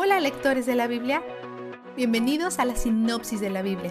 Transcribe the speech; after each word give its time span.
Hola 0.00 0.20
lectores 0.20 0.64
de 0.64 0.76
la 0.76 0.86
Biblia, 0.86 1.24
bienvenidos 1.96 2.60
a 2.60 2.64
la 2.64 2.76
sinopsis 2.76 3.40
de 3.40 3.50
la 3.50 3.62
Biblia. 3.62 3.90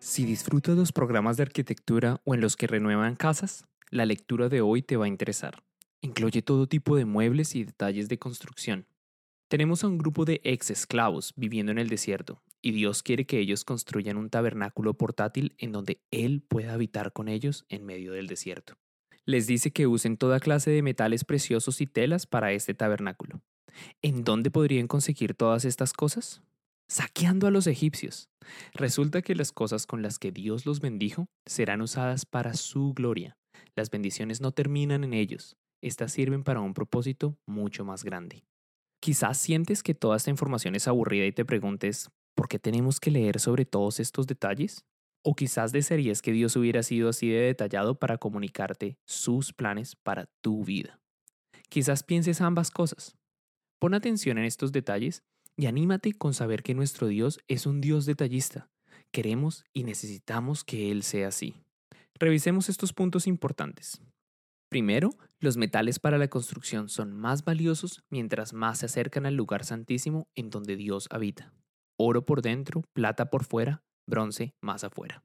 Si 0.00 0.24
disfrutas 0.24 0.76
los 0.76 0.90
programas 0.90 1.36
de 1.36 1.44
arquitectura 1.44 2.20
o 2.24 2.34
en 2.34 2.40
los 2.40 2.56
que 2.56 2.66
renuevan 2.66 3.14
casas, 3.14 3.68
la 3.88 4.04
lectura 4.04 4.48
de 4.48 4.62
hoy 4.62 4.82
te 4.82 4.96
va 4.96 5.04
a 5.04 5.08
interesar. 5.08 5.62
Incluye 6.00 6.42
todo 6.42 6.66
tipo 6.66 6.96
de 6.96 7.04
muebles 7.04 7.54
y 7.54 7.62
detalles 7.62 8.08
de 8.08 8.18
construcción. 8.18 8.88
Tenemos 9.46 9.84
a 9.84 9.86
un 9.86 9.98
grupo 9.98 10.24
de 10.24 10.40
ex 10.42 10.72
esclavos 10.72 11.34
viviendo 11.36 11.70
en 11.70 11.78
el 11.78 11.88
desierto, 11.88 12.42
y 12.60 12.72
Dios 12.72 13.04
quiere 13.04 13.26
que 13.26 13.38
ellos 13.38 13.64
construyan 13.64 14.16
un 14.16 14.28
tabernáculo 14.28 14.94
portátil 14.94 15.54
en 15.58 15.70
donde 15.70 16.00
Él 16.10 16.42
pueda 16.42 16.72
habitar 16.72 17.12
con 17.12 17.28
ellos 17.28 17.64
en 17.68 17.86
medio 17.86 18.12
del 18.12 18.26
desierto 18.26 18.74
les 19.26 19.46
dice 19.46 19.72
que 19.72 19.86
usen 19.86 20.16
toda 20.16 20.40
clase 20.40 20.70
de 20.70 20.82
metales 20.82 21.24
preciosos 21.24 21.80
y 21.80 21.86
telas 21.86 22.26
para 22.26 22.52
este 22.52 22.74
tabernáculo. 22.74 23.40
¿En 24.02 24.24
dónde 24.24 24.50
podrían 24.50 24.86
conseguir 24.86 25.34
todas 25.34 25.64
estas 25.64 25.92
cosas? 25.92 26.42
Saqueando 26.88 27.46
a 27.46 27.50
los 27.50 27.66
egipcios. 27.66 28.28
Resulta 28.74 29.22
que 29.22 29.34
las 29.34 29.52
cosas 29.52 29.86
con 29.86 30.02
las 30.02 30.18
que 30.18 30.32
Dios 30.32 30.66
los 30.66 30.80
bendijo 30.80 31.26
serán 31.46 31.80
usadas 31.80 32.26
para 32.26 32.54
su 32.54 32.92
gloria. 32.92 33.36
Las 33.74 33.90
bendiciones 33.90 34.40
no 34.40 34.52
terminan 34.52 35.02
en 35.02 35.14
ellos, 35.14 35.56
estas 35.80 36.12
sirven 36.12 36.44
para 36.44 36.60
un 36.60 36.74
propósito 36.74 37.36
mucho 37.46 37.84
más 37.84 38.04
grande. 38.04 38.44
Quizás 39.00 39.36
sientes 39.38 39.82
que 39.82 39.94
toda 39.94 40.16
esta 40.16 40.30
información 40.30 40.74
es 40.74 40.88
aburrida 40.88 41.26
y 41.26 41.32
te 41.32 41.44
preguntes, 41.44 42.10
¿por 42.34 42.48
qué 42.48 42.58
tenemos 42.58 43.00
que 43.00 43.10
leer 43.10 43.40
sobre 43.40 43.64
todos 43.64 44.00
estos 44.00 44.26
detalles? 44.26 44.84
O 45.24 45.34
quizás 45.34 45.72
desearías 45.72 46.20
que 46.20 46.32
Dios 46.32 46.54
hubiera 46.56 46.82
sido 46.82 47.08
así 47.08 47.28
de 47.30 47.40
detallado 47.40 47.98
para 47.98 48.18
comunicarte 48.18 48.98
sus 49.06 49.52
planes 49.52 49.96
para 49.96 50.26
tu 50.42 50.64
vida. 50.64 51.00
Quizás 51.68 52.02
pienses 52.02 52.40
ambas 52.40 52.70
cosas. 52.70 53.16
Pon 53.80 53.94
atención 53.94 54.38
en 54.38 54.44
estos 54.44 54.70
detalles 54.70 55.22
y 55.56 55.66
anímate 55.66 56.12
con 56.12 56.34
saber 56.34 56.62
que 56.62 56.74
nuestro 56.74 57.06
Dios 57.06 57.40
es 57.48 57.66
un 57.66 57.80
Dios 57.80 58.06
detallista. 58.06 58.68
Queremos 59.12 59.64
y 59.72 59.84
necesitamos 59.84 60.64
que 60.64 60.90
Él 60.90 61.02
sea 61.02 61.28
así. 61.28 61.54
Revisemos 62.18 62.68
estos 62.68 62.92
puntos 62.92 63.26
importantes. 63.26 64.00
Primero, 64.70 65.10
los 65.40 65.56
metales 65.56 65.98
para 65.98 66.18
la 66.18 66.28
construcción 66.28 66.88
son 66.88 67.12
más 67.12 67.44
valiosos 67.44 68.02
mientras 68.10 68.52
más 68.52 68.78
se 68.78 68.86
acercan 68.86 69.26
al 69.26 69.34
lugar 69.34 69.64
santísimo 69.64 70.26
en 70.34 70.50
donde 70.50 70.76
Dios 70.76 71.06
habita. 71.10 71.52
Oro 71.96 72.24
por 72.24 72.42
dentro, 72.42 72.82
plata 72.92 73.30
por 73.30 73.44
fuera, 73.44 73.82
bronce 74.06 74.54
más 74.60 74.84
afuera. 74.84 75.22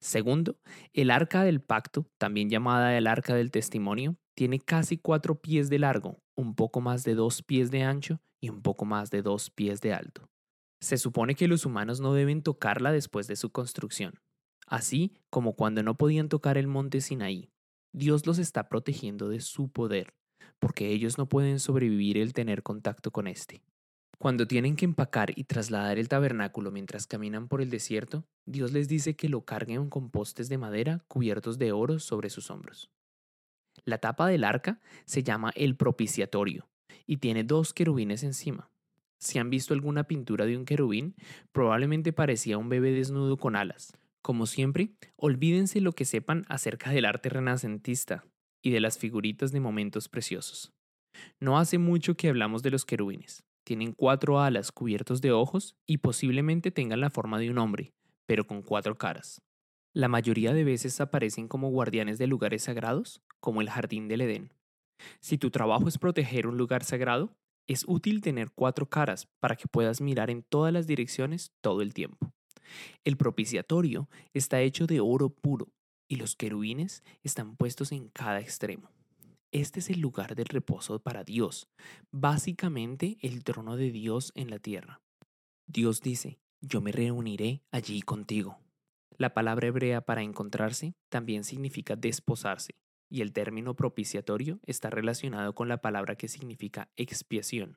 Segundo, 0.00 0.56
el 0.92 1.10
arca 1.10 1.44
del 1.44 1.60
pacto, 1.60 2.06
también 2.18 2.48
llamada 2.48 2.96
el 2.96 3.06
arca 3.06 3.34
del 3.34 3.50
testimonio, 3.50 4.16
tiene 4.34 4.58
casi 4.58 4.98
cuatro 4.98 5.40
pies 5.40 5.68
de 5.70 5.78
largo, 5.78 6.18
un 6.36 6.54
poco 6.54 6.80
más 6.80 7.04
de 7.04 7.14
dos 7.14 7.42
pies 7.42 7.70
de 7.70 7.82
ancho 7.82 8.20
y 8.40 8.48
un 8.48 8.62
poco 8.62 8.84
más 8.84 9.10
de 9.10 9.22
dos 9.22 9.50
pies 9.50 9.80
de 9.80 9.92
alto. 9.92 10.28
Se 10.80 10.98
supone 10.98 11.34
que 11.34 11.48
los 11.48 11.64
humanos 11.64 12.00
no 12.00 12.12
deben 12.12 12.42
tocarla 12.42 12.90
después 12.92 13.26
de 13.26 13.36
su 13.36 13.50
construcción, 13.52 14.14
así 14.66 15.14
como 15.30 15.54
cuando 15.54 15.82
no 15.82 15.96
podían 15.96 16.28
tocar 16.28 16.58
el 16.58 16.66
monte 16.66 17.00
Sinaí. 17.00 17.50
Dios 17.94 18.26
los 18.26 18.38
está 18.38 18.68
protegiendo 18.68 19.28
de 19.28 19.40
su 19.40 19.70
poder, 19.70 20.14
porque 20.58 20.88
ellos 20.88 21.18
no 21.18 21.28
pueden 21.28 21.60
sobrevivir 21.60 22.18
el 22.18 22.32
tener 22.32 22.62
contacto 22.62 23.10
con 23.10 23.26
éste. 23.26 23.62
Cuando 24.22 24.46
tienen 24.46 24.76
que 24.76 24.84
empacar 24.84 25.36
y 25.36 25.42
trasladar 25.42 25.98
el 25.98 26.06
tabernáculo 26.06 26.70
mientras 26.70 27.08
caminan 27.08 27.48
por 27.48 27.60
el 27.60 27.70
desierto, 27.70 28.24
Dios 28.46 28.70
les 28.70 28.86
dice 28.86 29.16
que 29.16 29.28
lo 29.28 29.44
carguen 29.44 29.90
con 29.90 30.10
postes 30.10 30.48
de 30.48 30.58
madera 30.58 31.04
cubiertos 31.08 31.58
de 31.58 31.72
oro 31.72 31.98
sobre 31.98 32.30
sus 32.30 32.48
hombros. 32.48 32.88
La 33.84 33.98
tapa 33.98 34.28
del 34.28 34.44
arca 34.44 34.80
se 35.06 35.24
llama 35.24 35.50
el 35.56 35.74
propiciatorio 35.74 36.68
y 37.04 37.16
tiene 37.16 37.42
dos 37.42 37.74
querubines 37.74 38.22
encima. 38.22 38.70
Si 39.18 39.40
han 39.40 39.50
visto 39.50 39.74
alguna 39.74 40.04
pintura 40.04 40.46
de 40.46 40.56
un 40.56 40.66
querubín, 40.66 41.16
probablemente 41.50 42.12
parecía 42.12 42.58
un 42.58 42.68
bebé 42.68 42.92
desnudo 42.92 43.36
con 43.38 43.56
alas. 43.56 43.98
Como 44.22 44.46
siempre, 44.46 44.92
olvídense 45.16 45.80
lo 45.80 45.94
que 45.94 46.04
sepan 46.04 46.44
acerca 46.48 46.92
del 46.92 47.06
arte 47.06 47.28
renacentista 47.28 48.24
y 48.62 48.70
de 48.70 48.78
las 48.78 48.98
figuritas 48.98 49.50
de 49.50 49.58
momentos 49.58 50.08
preciosos. 50.08 50.72
No 51.40 51.58
hace 51.58 51.78
mucho 51.78 52.16
que 52.16 52.28
hablamos 52.28 52.62
de 52.62 52.70
los 52.70 52.84
querubines. 52.84 53.42
Tienen 53.64 53.92
cuatro 53.92 54.40
alas 54.40 54.72
cubiertos 54.72 55.20
de 55.20 55.32
ojos 55.32 55.76
y 55.86 55.98
posiblemente 55.98 56.70
tengan 56.70 57.00
la 57.00 57.10
forma 57.10 57.38
de 57.38 57.50
un 57.50 57.58
hombre, 57.58 57.92
pero 58.26 58.46
con 58.46 58.62
cuatro 58.62 58.98
caras. 58.98 59.42
La 59.92 60.08
mayoría 60.08 60.52
de 60.52 60.64
veces 60.64 61.00
aparecen 61.00 61.48
como 61.48 61.70
guardianes 61.70 62.18
de 62.18 62.26
lugares 62.26 62.64
sagrados, 62.64 63.22
como 63.40 63.60
el 63.60 63.70
jardín 63.70 64.08
del 64.08 64.22
Edén. 64.22 64.52
Si 65.20 65.38
tu 65.38 65.50
trabajo 65.50 65.88
es 65.88 65.98
proteger 65.98 66.46
un 66.46 66.56
lugar 66.56 66.84
sagrado, 66.84 67.36
es 67.66 67.84
útil 67.86 68.20
tener 68.20 68.50
cuatro 68.50 68.88
caras 68.88 69.28
para 69.38 69.56
que 69.56 69.68
puedas 69.68 70.00
mirar 70.00 70.30
en 70.30 70.42
todas 70.42 70.72
las 70.72 70.86
direcciones 70.86 71.52
todo 71.60 71.82
el 71.82 71.94
tiempo. 71.94 72.32
El 73.04 73.16
propiciatorio 73.16 74.08
está 74.32 74.60
hecho 74.60 74.86
de 74.86 75.00
oro 75.00 75.30
puro 75.30 75.68
y 76.08 76.16
los 76.16 76.36
querubines 76.36 77.02
están 77.22 77.56
puestos 77.56 77.92
en 77.92 78.08
cada 78.08 78.40
extremo. 78.40 78.90
Este 79.52 79.80
es 79.80 79.90
el 79.90 80.00
lugar 80.00 80.34
del 80.34 80.46
reposo 80.46 80.98
para 80.98 81.24
Dios, 81.24 81.68
básicamente 82.10 83.18
el 83.20 83.44
trono 83.44 83.76
de 83.76 83.90
Dios 83.90 84.32
en 84.34 84.48
la 84.48 84.58
tierra. 84.58 85.02
Dios 85.66 86.00
dice, 86.00 86.38
yo 86.62 86.80
me 86.80 86.90
reuniré 86.90 87.62
allí 87.70 88.00
contigo. 88.00 88.58
La 89.18 89.34
palabra 89.34 89.66
hebrea 89.66 90.00
para 90.00 90.22
encontrarse 90.22 90.94
también 91.10 91.44
significa 91.44 91.96
desposarse, 91.96 92.76
y 93.10 93.20
el 93.20 93.34
término 93.34 93.76
propiciatorio 93.76 94.58
está 94.64 94.88
relacionado 94.88 95.54
con 95.54 95.68
la 95.68 95.82
palabra 95.82 96.16
que 96.16 96.28
significa 96.28 96.90
expiación. 96.96 97.76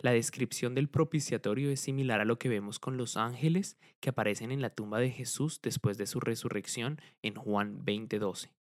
La 0.00 0.12
descripción 0.12 0.74
del 0.74 0.90
propiciatorio 0.90 1.70
es 1.70 1.80
similar 1.80 2.20
a 2.20 2.26
lo 2.26 2.38
que 2.38 2.50
vemos 2.50 2.78
con 2.78 2.98
los 2.98 3.16
ángeles 3.16 3.78
que 4.00 4.10
aparecen 4.10 4.52
en 4.52 4.60
la 4.60 4.68
tumba 4.68 4.98
de 4.98 5.10
Jesús 5.10 5.60
después 5.62 5.96
de 5.96 6.06
su 6.06 6.20
resurrección 6.20 7.00
en 7.22 7.34
Juan 7.34 7.82
20:12. 7.86 8.52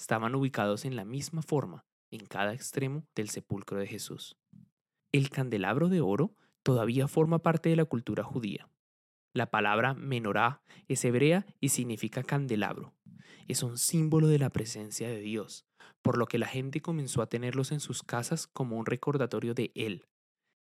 Estaban 0.00 0.34
ubicados 0.34 0.84
en 0.84 0.96
la 0.96 1.04
misma 1.04 1.42
forma, 1.42 1.84
en 2.12 2.26
cada 2.26 2.52
extremo 2.52 3.04
del 3.16 3.30
sepulcro 3.30 3.78
de 3.78 3.88
Jesús. 3.88 4.36
El 5.10 5.30
candelabro 5.30 5.88
de 5.88 6.00
oro 6.00 6.36
todavía 6.62 7.08
forma 7.08 7.40
parte 7.40 7.70
de 7.70 7.76
la 7.76 7.84
cultura 7.84 8.22
judía. 8.22 8.68
La 9.34 9.50
palabra 9.50 9.94
menorá 9.94 10.62
es 10.88 11.04
hebrea 11.04 11.46
y 11.58 11.70
significa 11.70 12.22
candelabro. 12.22 12.94
Es 13.48 13.62
un 13.62 13.78
símbolo 13.78 14.28
de 14.28 14.38
la 14.38 14.50
presencia 14.50 15.08
de 15.08 15.20
Dios, 15.20 15.66
por 16.02 16.18
lo 16.18 16.26
que 16.26 16.38
la 16.38 16.46
gente 16.46 16.80
comenzó 16.80 17.22
a 17.22 17.28
tenerlos 17.28 17.72
en 17.72 17.80
sus 17.80 18.02
casas 18.02 18.46
como 18.46 18.76
un 18.76 18.86
recordatorio 18.86 19.54
de 19.54 19.72
Él. 19.74 20.06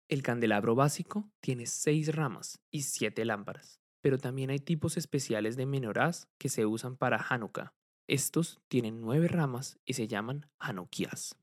El 0.09 0.23
candelabro 0.23 0.75
básico 0.75 1.31
tiene 1.41 1.67
seis 1.67 2.15
ramas 2.15 2.61
y 2.71 2.83
siete 2.83 3.25
lámparas, 3.25 3.81
pero 4.01 4.19
también 4.19 4.51
hay 4.51 4.59
tipos 4.59 4.97
especiales 4.97 5.56
de 5.56 5.67
menorás 5.67 6.29
que 6.39 6.49
se 6.49 6.67
usan 6.67 6.97
para 6.97 7.25
Hanukkah, 7.29 7.75
estos 8.09 8.61
tienen 8.69 9.00
nueve 9.00 9.27
ramas 9.27 9.78
y 9.84 9.94
se 9.94 10.06
llaman 10.06 10.47
Hanukkías. 10.59 11.37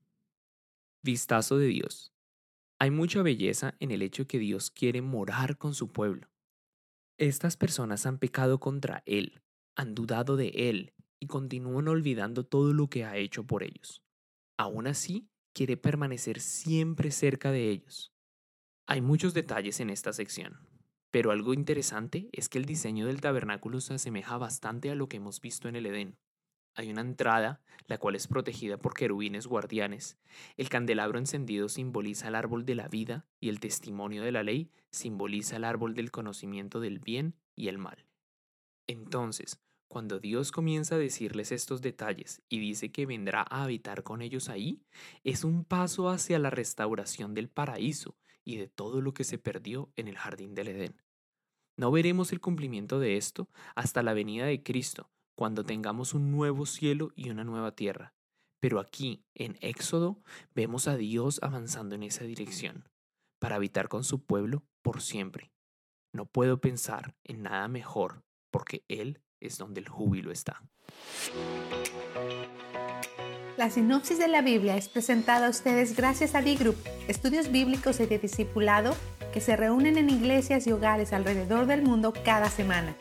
Vistazo 1.01 1.57
de 1.57 1.68
Dios. 1.68 2.13
Hay 2.79 2.90
mucha 2.90 3.22
belleza 3.22 3.75
en 3.79 3.91
el 3.91 4.01
hecho 4.01 4.28
que 4.28 4.40
Dios 4.40 4.72
quiere 4.72 5.01
morar 5.01 5.57
con 5.57 5.74
su 5.74 5.91
pueblo. 5.91 6.29
Estas 7.18 7.57
personas 7.57 8.06
han 8.06 8.18
pecado 8.18 8.59
contra 8.59 9.03
Él, 9.06 9.41
han 9.75 9.94
dudado 9.94 10.38
de 10.38 10.50
Él 10.69 10.94
y 11.19 11.28
continúan 11.28 11.90
olvidando 11.90 12.46
todo 12.46 12.74
lo 12.74 12.90
que 12.90 13.03
ha 13.03 13.18
hecho 13.18 13.45
por 13.45 13.63
ellos. 13.63 14.01
Aún 14.57 14.88
así, 14.88 15.30
quiere 15.53 15.75
permanecer 15.75 16.40
siempre 16.40 17.12
cerca 17.12 17.51
de 17.51 17.69
ellos. 17.69 18.13
Hay 18.88 19.01
muchos 19.01 19.34
detalles 19.34 19.80
en 19.80 19.90
esta 19.90 20.13
sección, 20.13 20.68
pero 21.12 21.31
algo 21.31 21.53
interesante 21.53 22.30
es 22.31 22.47
que 22.50 22.57
el 22.57 22.66
diseño 22.66 23.06
del 23.06 23.22
tabernáculo 23.22 23.81
se 23.81 23.95
asemeja 23.95 24.38
bastante 24.38 24.90
a 24.90 24.95
lo 24.95 25.07
que 25.07 25.18
hemos 25.18 25.41
visto 25.41 25.68
en 25.68 25.75
el 25.75 25.85
Edén. 25.85 26.18
Hay 26.75 26.89
una 26.89 27.01
entrada, 27.01 27.61
la 27.88 27.97
cual 27.97 28.16
es 28.16 28.28
protegida 28.28 28.77
por 28.77 28.94
querubines 28.94 29.48
guardianes. 29.48 30.18
El 30.57 30.69
candelabro 30.69 31.19
encendido 31.19 31.69
simboliza 31.69 32.27
el 32.27 32.36
árbol 32.36 32.65
de 32.65 32.75
la 32.75 32.88
vida 32.88 33.27
y 33.39 33.50
el 33.50 33.59
testimonio 33.59 34.24
de 34.24 34.31
la 34.31 34.44
ley 34.44 34.71
simboliza 34.89 35.57
el 35.57 35.65
árbol 35.65 35.94
del 35.94 36.12
conocimiento 36.12 36.80
del 36.80 37.00
bien 37.00 37.36
y 37.56 37.68
el 37.68 37.77
mal. 37.77 38.06
Entonces, 38.88 39.59
cuando 39.88 40.19
Dios 40.19 40.51
comienza 40.51 40.95
a 40.95 40.98
decirles 40.98 41.51
estos 41.51 41.83
detalles 41.83 42.42
y 42.50 42.57
dice 42.59 42.92
que 42.92 43.06
vendrá 43.06 43.45
a 43.48 43.63
habitar 43.63 44.01
con 44.01 44.24
ellos 44.24 44.50
ahí, 44.50 44.81
es 45.24 45.44
un 45.44 45.63
paso 45.65 46.09
hacia 46.09 46.39
la 46.39 46.50
restauración 46.50 47.36
del 47.36 47.48
paraíso 47.48 48.18
y 48.44 48.57
de 48.57 48.68
todo 48.68 49.01
lo 49.01 49.13
que 49.13 49.24
se 49.24 49.38
perdió 49.38 49.92
en 49.95 50.07
el 50.07 50.18
jardín 50.18 50.56
del 50.56 50.69
Edén. 50.69 51.01
No 51.77 51.92
veremos 51.92 52.31
el 52.31 52.42
cumplimiento 52.42 53.00
de 53.00 53.18
esto 53.18 53.50
hasta 53.75 54.01
la 54.01 54.13
venida 54.13 54.45
de 54.45 54.63
Cristo, 54.63 55.12
cuando 55.35 55.63
tengamos 55.63 56.13
un 56.13 56.31
nuevo 56.31 56.65
cielo 56.65 57.12
y 57.15 57.30
una 57.30 57.44
nueva 57.44 57.75
tierra. 57.75 58.13
Pero 58.59 58.80
aquí, 58.80 59.25
en 59.35 59.57
Éxodo, 59.62 60.21
vemos 60.56 60.88
a 60.88 60.95
Dios 60.95 61.39
avanzando 61.41 61.95
en 61.95 62.03
esa 62.03 62.24
dirección, 62.24 62.88
para 63.39 63.56
habitar 63.56 63.89
con 63.89 64.03
su 64.03 64.24
pueblo 64.24 64.63
por 64.81 65.01
siempre. 65.01 65.51
No 66.13 66.25
puedo 66.25 66.62
pensar 66.62 67.15
en 67.24 67.44
nada 67.44 67.68
mejor, 67.68 68.24
porque 68.51 68.85
Él 68.88 69.21
es 69.41 69.57
donde 69.57 69.81
el 69.81 69.89
júbilo 69.89 70.31
está. 70.31 70.62
La 73.57 73.69
sinopsis 73.69 74.18
de 74.18 74.27
la 74.27 74.41
Biblia 74.41 74.77
es 74.77 74.89
presentada 74.89 75.47
a 75.47 75.50
ustedes 75.50 75.95
gracias 75.95 76.33
a 76.33 76.41
D-Group, 76.41 76.77
estudios 77.07 77.51
bíblicos 77.51 78.00
y 78.00 78.06
de 78.06 78.18
discipulado 78.18 78.95
que 79.31 79.41
se 79.41 79.56
reúnen 79.56 79.97
en 79.97 80.09
iglesias 80.09 80.65
y 80.68 80.71
hogares 80.71 81.13
alrededor 81.13 81.65
del 81.65 81.81
mundo 81.81 82.13
cada 82.24 82.50
semana. 82.50 82.95